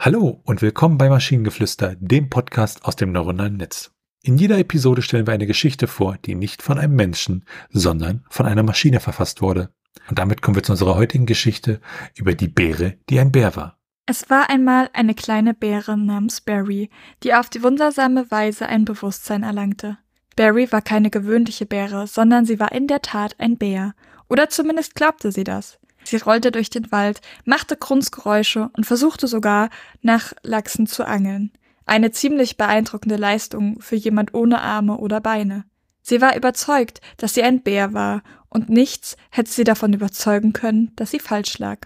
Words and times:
Hallo 0.00 0.40
und 0.44 0.62
willkommen 0.62 0.96
bei 0.96 1.08
Maschinengeflüster, 1.08 1.96
dem 1.98 2.30
Podcast 2.30 2.84
aus 2.84 2.94
dem 2.94 3.10
neuronalen 3.10 3.56
Netz. 3.56 3.90
In 4.22 4.38
jeder 4.38 4.56
Episode 4.56 5.02
stellen 5.02 5.26
wir 5.26 5.34
eine 5.34 5.48
Geschichte 5.48 5.88
vor, 5.88 6.16
die 6.24 6.36
nicht 6.36 6.62
von 6.62 6.78
einem 6.78 6.94
Menschen, 6.94 7.44
sondern 7.70 8.24
von 8.30 8.46
einer 8.46 8.62
Maschine 8.62 9.00
verfasst 9.00 9.42
wurde. 9.42 9.70
Und 10.08 10.20
damit 10.20 10.40
kommen 10.40 10.54
wir 10.54 10.62
zu 10.62 10.70
unserer 10.70 10.94
heutigen 10.94 11.26
Geschichte 11.26 11.80
über 12.14 12.34
die 12.34 12.46
Beere, 12.46 12.94
die 13.10 13.18
ein 13.18 13.32
Bär 13.32 13.56
war. 13.56 13.76
Es 14.06 14.30
war 14.30 14.48
einmal 14.50 14.88
eine 14.92 15.16
kleine 15.16 15.52
Beere 15.52 15.98
namens 15.98 16.42
Barry, 16.42 16.90
die 17.24 17.34
auf 17.34 17.50
die 17.50 17.64
wundersame 17.64 18.30
Weise 18.30 18.68
ein 18.68 18.84
Bewusstsein 18.84 19.42
erlangte. 19.42 19.98
Barry 20.36 20.70
war 20.70 20.80
keine 20.80 21.10
gewöhnliche 21.10 21.66
Beere, 21.66 22.06
sondern 22.06 22.44
sie 22.44 22.60
war 22.60 22.70
in 22.70 22.86
der 22.86 23.02
Tat 23.02 23.34
ein 23.38 23.58
Bär. 23.58 23.96
Oder 24.28 24.48
zumindest 24.48 24.94
glaubte 24.94 25.32
sie 25.32 25.42
das. 25.42 25.80
Sie 26.08 26.16
rollte 26.16 26.50
durch 26.50 26.70
den 26.70 26.90
Wald, 26.90 27.20
machte 27.44 27.76
Grunzgeräusche 27.76 28.70
und 28.72 28.84
versuchte 28.84 29.26
sogar, 29.26 29.68
nach 30.00 30.32
Lachsen 30.42 30.86
zu 30.86 31.06
angeln. 31.06 31.52
Eine 31.84 32.12
ziemlich 32.12 32.56
beeindruckende 32.56 33.16
Leistung 33.16 33.78
für 33.82 33.96
jemand 33.96 34.32
ohne 34.32 34.62
Arme 34.62 34.96
oder 34.96 35.20
Beine. 35.20 35.64
Sie 36.00 36.22
war 36.22 36.34
überzeugt, 36.34 37.02
dass 37.18 37.34
sie 37.34 37.42
ein 37.42 37.62
Bär 37.62 37.92
war, 37.92 38.22
und 38.48 38.70
nichts 38.70 39.18
hätte 39.30 39.50
sie 39.50 39.64
davon 39.64 39.92
überzeugen 39.92 40.54
können, 40.54 40.92
dass 40.96 41.10
sie 41.10 41.18
falsch 41.18 41.58
lag. 41.58 41.80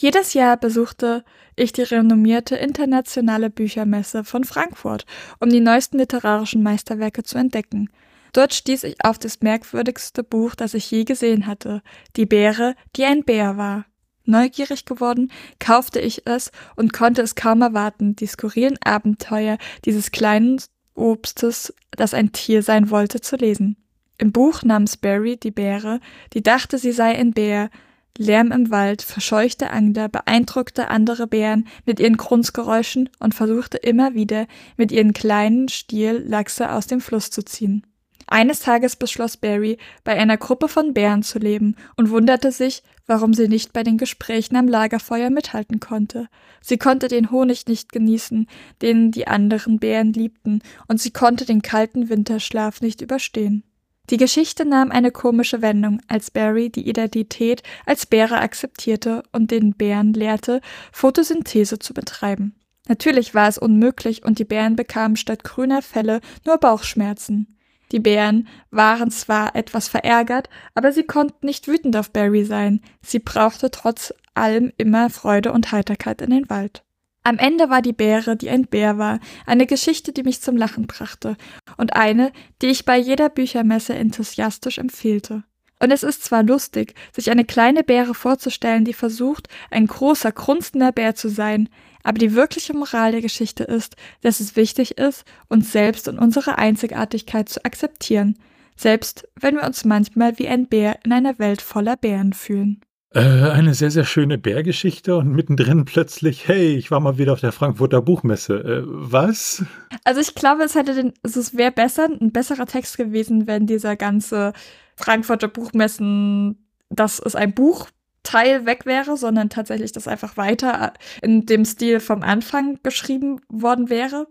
Jedes 0.00 0.34
Jahr 0.34 0.56
besuchte 0.56 1.24
ich 1.54 1.72
die 1.72 1.82
renommierte 1.82 2.56
internationale 2.56 3.48
Büchermesse 3.48 4.24
von 4.24 4.42
Frankfurt, 4.42 5.06
um 5.38 5.50
die 5.50 5.60
neuesten 5.60 5.98
literarischen 5.98 6.64
Meisterwerke 6.64 7.22
zu 7.22 7.38
entdecken. 7.38 7.90
Dort 8.32 8.54
stieß 8.54 8.84
ich 8.84 8.96
auf 9.04 9.18
das 9.18 9.40
merkwürdigste 9.40 10.22
Buch, 10.22 10.54
das 10.54 10.74
ich 10.74 10.90
je 10.90 11.04
gesehen 11.04 11.46
hatte, 11.46 11.82
die 12.16 12.26
Beere, 12.26 12.74
die 12.96 13.04
ein 13.04 13.24
Bär 13.24 13.56
war. 13.56 13.86
Neugierig 14.24 14.84
geworden, 14.84 15.32
kaufte 15.58 16.00
ich 16.00 16.26
es 16.26 16.50
und 16.76 16.92
konnte 16.92 17.22
es 17.22 17.34
kaum 17.34 17.62
erwarten, 17.62 18.14
die 18.14 18.26
skurrilen 18.26 18.76
Abenteuer 18.84 19.56
dieses 19.86 20.10
kleinen 20.10 20.60
Obstes, 20.94 21.72
das 21.92 22.12
ein 22.12 22.32
Tier 22.32 22.62
sein 22.62 22.90
wollte, 22.90 23.20
zu 23.20 23.36
lesen. 23.36 23.76
Im 24.18 24.32
Buch 24.32 24.62
namens 24.62 24.96
Barry 24.96 25.36
die 25.36 25.50
Bäre, 25.50 26.00
die 26.34 26.42
dachte, 26.42 26.76
sie 26.76 26.92
sei 26.92 27.16
ein 27.16 27.32
Bär, 27.32 27.70
Lärm 28.18 28.50
im 28.50 28.70
Wald, 28.72 29.00
verscheuchte 29.00 29.70
Angler, 29.70 30.08
beeindruckte 30.08 30.88
andere 30.88 31.28
Bären 31.28 31.68
mit 31.86 32.00
ihren 32.00 32.16
Grunzgeräuschen 32.16 33.08
und 33.20 33.32
versuchte 33.32 33.78
immer 33.78 34.14
wieder, 34.14 34.48
mit 34.76 34.90
ihren 34.90 35.12
kleinen 35.12 35.68
Stiel 35.68 36.24
Lachse 36.26 36.72
aus 36.72 36.88
dem 36.88 37.00
Fluss 37.00 37.30
zu 37.30 37.44
ziehen. 37.44 37.86
Eines 38.30 38.60
Tages 38.60 38.96
beschloss 38.96 39.38
Barry, 39.38 39.78
bei 40.04 40.18
einer 40.18 40.36
Gruppe 40.36 40.68
von 40.68 40.92
Bären 40.92 41.22
zu 41.22 41.38
leben 41.38 41.76
und 41.96 42.10
wunderte 42.10 42.52
sich, 42.52 42.82
warum 43.06 43.32
sie 43.32 43.48
nicht 43.48 43.72
bei 43.72 43.82
den 43.82 43.96
Gesprächen 43.96 44.54
am 44.56 44.68
Lagerfeuer 44.68 45.30
mithalten 45.30 45.80
konnte. 45.80 46.28
Sie 46.60 46.76
konnte 46.76 47.08
den 47.08 47.30
Honig 47.30 47.66
nicht 47.66 47.90
genießen, 47.90 48.46
den 48.82 49.12
die 49.12 49.26
anderen 49.26 49.78
Bären 49.78 50.12
liebten, 50.12 50.60
und 50.88 51.00
sie 51.00 51.10
konnte 51.10 51.46
den 51.46 51.62
kalten 51.62 52.10
Winterschlaf 52.10 52.82
nicht 52.82 53.00
überstehen. 53.00 53.64
Die 54.10 54.18
Geschichte 54.18 54.66
nahm 54.66 54.90
eine 54.90 55.10
komische 55.10 55.62
Wendung, 55.62 56.00
als 56.06 56.30
Barry 56.30 56.70
die 56.70 56.86
Identität 56.86 57.62
als 57.86 58.04
Bäre 58.04 58.38
akzeptierte 58.38 59.22
und 59.32 59.50
den 59.50 59.72
Bären 59.72 60.12
lehrte, 60.12 60.60
Photosynthese 60.92 61.78
zu 61.78 61.94
betreiben. 61.94 62.54
Natürlich 62.88 63.34
war 63.34 63.48
es 63.48 63.58
unmöglich 63.58 64.24
und 64.24 64.38
die 64.38 64.44
Bären 64.44 64.76
bekamen 64.76 65.16
statt 65.16 65.44
grüner 65.44 65.82
Felle 65.82 66.20
nur 66.46 66.58
Bauchschmerzen. 66.58 67.57
Die 67.92 68.00
Bären 68.00 68.48
waren 68.70 69.10
zwar 69.10 69.56
etwas 69.56 69.88
verärgert, 69.88 70.48
aber 70.74 70.92
sie 70.92 71.04
konnten 71.04 71.46
nicht 71.46 71.68
wütend 71.68 71.96
auf 71.96 72.10
Barry 72.10 72.44
sein. 72.44 72.80
Sie 73.02 73.18
brauchte 73.18 73.70
trotz 73.70 74.12
allem 74.34 74.72
immer 74.76 75.10
Freude 75.10 75.52
und 75.52 75.72
Heiterkeit 75.72 76.22
in 76.22 76.30
den 76.30 76.50
Wald. 76.50 76.84
Am 77.24 77.38
Ende 77.38 77.68
war 77.68 77.82
die 77.82 77.92
Bäre, 77.92 78.36
die 78.36 78.48
ein 78.48 78.66
Bär 78.66 78.96
war, 78.96 79.20
eine 79.44 79.66
Geschichte, 79.66 80.12
die 80.12 80.22
mich 80.22 80.40
zum 80.40 80.56
Lachen 80.56 80.86
brachte 80.86 81.36
und 81.76 81.94
eine, 81.94 82.32
die 82.62 82.68
ich 82.68 82.84
bei 82.84 82.96
jeder 82.96 83.28
Büchermesse 83.28 83.94
enthusiastisch 83.94 84.78
empfehlte. 84.78 85.44
Und 85.80 85.90
es 85.90 86.02
ist 86.02 86.24
zwar 86.24 86.42
lustig, 86.42 86.94
sich 87.12 87.30
eine 87.30 87.44
kleine 87.44 87.84
Bäre 87.84 88.14
vorzustellen, 88.14 88.84
die 88.84 88.94
versucht, 88.94 89.48
ein 89.70 89.86
großer, 89.86 90.32
grunzender 90.32 90.90
Bär 90.90 91.14
zu 91.14 91.28
sein, 91.28 91.68
aber 92.02 92.18
die 92.18 92.34
wirkliche 92.34 92.74
Moral 92.74 93.12
der 93.12 93.22
Geschichte 93.22 93.64
ist, 93.64 93.96
dass 94.22 94.40
es 94.40 94.56
wichtig 94.56 94.98
ist, 94.98 95.24
uns 95.48 95.72
selbst 95.72 96.08
und 96.08 96.18
unsere 96.18 96.58
Einzigartigkeit 96.58 97.48
zu 97.48 97.64
akzeptieren, 97.64 98.38
selbst 98.76 99.28
wenn 99.40 99.56
wir 99.56 99.64
uns 99.64 99.84
manchmal 99.84 100.38
wie 100.38 100.48
ein 100.48 100.68
Bär 100.68 100.98
in 101.04 101.12
einer 101.12 101.38
Welt 101.38 101.62
voller 101.62 101.96
Bären 101.96 102.32
fühlen. 102.32 102.80
Äh, 103.14 103.20
eine 103.20 103.72
sehr, 103.72 103.90
sehr 103.90 104.04
schöne 104.04 104.36
Bärgeschichte 104.36 105.16
und 105.16 105.32
mittendrin 105.32 105.86
plötzlich, 105.86 106.46
hey, 106.46 106.76
ich 106.76 106.90
war 106.90 107.00
mal 107.00 107.16
wieder 107.16 107.32
auf 107.32 107.40
der 107.40 107.52
Frankfurter 107.52 108.02
Buchmesse. 108.02 108.58
Äh, 108.58 108.82
was? 108.84 109.64
Also 110.04 110.20
ich 110.20 110.34
glaube, 110.34 110.64
es 110.64 110.74
hätte 110.74 110.94
den, 110.94 111.14
also 111.22 111.40
es 111.40 111.56
wäre 111.56 111.72
besser, 111.72 112.08
ein 112.20 112.32
besserer 112.32 112.66
Text 112.66 112.98
gewesen, 112.98 113.46
wenn 113.46 113.66
dieser 113.66 113.96
ganze 113.96 114.52
Frankfurter 114.96 115.48
Buchmessen, 115.48 116.68
das 116.90 117.18
ist 117.18 117.34
ein 117.34 117.54
Buch 117.54 117.88
Teil 118.22 118.66
weg 118.66 118.86
wäre, 118.86 119.16
sondern 119.16 119.48
tatsächlich 119.48 119.92
das 119.92 120.08
einfach 120.08 120.36
weiter 120.36 120.92
in 121.22 121.46
dem 121.46 121.64
Stil 121.64 122.00
vom 122.00 122.22
Anfang 122.22 122.78
geschrieben 122.82 123.40
worden 123.48 123.88
wäre. 123.88 124.26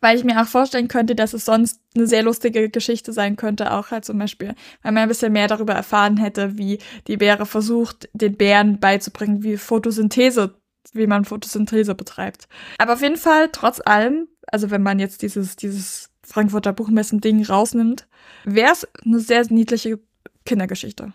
Weil 0.00 0.18
ich 0.18 0.24
mir 0.24 0.42
auch 0.42 0.46
vorstellen 0.46 0.88
könnte, 0.88 1.14
dass 1.14 1.32
es 1.32 1.44
sonst 1.44 1.80
eine 1.94 2.08
sehr 2.08 2.24
lustige 2.24 2.68
Geschichte 2.68 3.12
sein 3.12 3.36
könnte, 3.36 3.72
auch 3.72 3.92
halt 3.92 4.04
zum 4.04 4.18
Beispiel, 4.18 4.54
weil 4.82 4.92
man 4.92 5.04
ein 5.04 5.08
bisschen 5.08 5.32
mehr 5.32 5.46
darüber 5.46 5.74
erfahren 5.74 6.16
hätte, 6.16 6.58
wie 6.58 6.78
die 7.06 7.16
Bäre 7.16 7.46
versucht, 7.46 8.08
den 8.12 8.36
Bären 8.36 8.80
beizubringen, 8.80 9.44
wie 9.44 9.56
Photosynthese, 9.56 10.56
wie 10.92 11.06
man 11.06 11.24
Photosynthese 11.24 11.94
betreibt. 11.94 12.48
Aber 12.78 12.94
auf 12.94 13.02
jeden 13.02 13.16
Fall, 13.16 13.50
trotz 13.52 13.80
allem, 13.84 14.26
also 14.48 14.72
wenn 14.72 14.82
man 14.82 14.98
jetzt 14.98 15.22
dieses, 15.22 15.54
dieses 15.54 16.10
Frankfurter 16.24 16.72
Buchmessen-Ding 16.72 17.44
rausnimmt, 17.46 18.08
wäre 18.44 18.72
es 18.72 18.88
eine 19.04 19.20
sehr 19.20 19.46
niedliche 19.50 20.00
Kindergeschichte. 20.44 21.12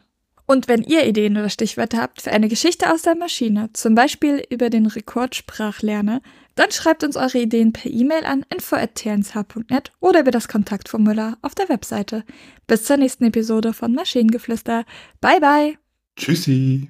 Und 0.50 0.70
wenn 0.70 0.82
ihr 0.82 1.06
Ideen 1.06 1.38
oder 1.38 1.50
Stichwörter 1.50 1.98
habt 1.98 2.22
für 2.22 2.32
eine 2.32 2.48
Geschichte 2.48 2.92
aus 2.92 3.02
der 3.02 3.16
Maschine, 3.16 3.70
zum 3.74 3.96
Beispiel 3.96 4.42
über 4.50 4.70
den 4.70 4.86
Rekordsprachlerner, 4.86 6.22
dann 6.56 6.72
schreibt 6.72 7.04
uns 7.04 7.18
eure 7.18 7.40
Ideen 7.40 7.74
per 7.74 7.92
E-Mail 7.92 8.24
an 8.24 8.46
info.tnsh.net 8.50 9.92
oder 10.00 10.22
über 10.22 10.32
das 10.32 10.48
Kontaktformular 10.48 11.38
auf 11.42 11.54
der 11.54 11.68
Webseite. 11.68 12.24
Bis 12.66 12.86
zur 12.86 12.96
nächsten 12.96 13.26
Episode 13.26 13.74
von 13.74 13.94
Maschinengeflüster. 13.94 14.86
Bye 15.20 15.40
bye. 15.42 15.78
Tschüssi. 16.16 16.90